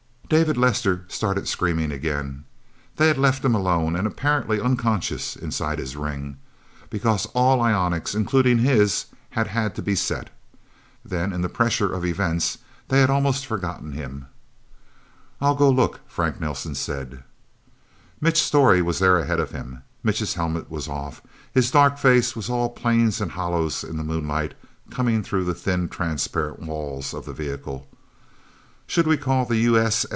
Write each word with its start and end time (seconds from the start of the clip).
David 0.29 0.55
Lester 0.55 1.03
started 1.09 1.45
screaming 1.49 1.91
again. 1.91 2.45
They 2.95 3.09
had 3.09 3.17
left 3.17 3.43
him 3.43 3.53
alone 3.53 3.97
and 3.97 4.07
apparently 4.07 4.61
unconscious, 4.61 5.35
inside 5.35 5.77
his 5.77 5.97
ring, 5.97 6.37
because 6.89 7.25
all 7.35 7.59
ionics, 7.59 8.15
including 8.15 8.59
his, 8.59 9.07
had 9.31 9.47
had 9.47 9.75
to 9.75 9.81
be 9.81 9.93
set. 9.93 10.29
Then, 11.03 11.33
in 11.33 11.41
the 11.41 11.49
pressure 11.49 11.91
of 11.93 12.05
events, 12.05 12.59
they 12.87 13.01
had 13.01 13.09
almost 13.09 13.45
forgotten 13.45 13.91
him. 13.91 14.27
"I'll 15.41 15.53
go 15.53 15.69
look," 15.69 15.99
Frank 16.07 16.39
Nelsen 16.39 16.75
said. 16.75 17.25
Mitch 18.21 18.41
Storey 18.41 18.81
was 18.81 18.99
there 18.99 19.17
ahead 19.19 19.41
of 19.41 19.51
him. 19.51 19.81
Mitch's 20.01 20.35
helmet 20.35 20.71
was 20.71 20.87
off; 20.87 21.21
his 21.51 21.69
dark 21.71 21.97
face 21.97 22.37
was 22.37 22.49
all 22.49 22.69
planes 22.69 23.19
and 23.19 23.31
hollows 23.33 23.83
in 23.83 23.97
the 23.97 24.01
moonlight 24.05 24.53
coming 24.91 25.23
through 25.23 25.43
the 25.43 25.53
thin, 25.53 25.89
transparent 25.89 26.61
walls 26.61 27.13
of 27.13 27.25
the 27.25 27.33
vehicle. 27.33 27.85
"Should 28.87 29.07
we 29.07 29.17
call 29.17 29.43
the 29.43 29.57
U. 29.57 29.89